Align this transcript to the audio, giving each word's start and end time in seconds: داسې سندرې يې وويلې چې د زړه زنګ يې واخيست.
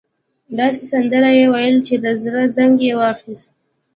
داسې 0.57 0.81
سندرې 0.91 1.31
يې 1.39 1.45
وويلې 1.51 1.81
چې 1.87 1.95
د 2.03 2.05
زړه 2.23 2.41
زنګ 2.55 2.75
يې 2.87 2.93
واخيست. 2.99 3.53